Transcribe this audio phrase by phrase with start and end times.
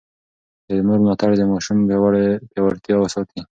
[0.67, 2.13] د مور ملاتړ د ماشوم باور
[2.49, 2.81] پياوړی
[3.15, 3.39] ساتي.